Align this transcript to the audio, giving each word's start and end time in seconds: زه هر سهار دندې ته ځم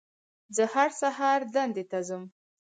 زه 0.55 0.63
هر 0.73 0.89
سهار 1.01 1.39
دندې 1.55 1.83
ته 1.91 1.99
ځم 2.07 2.23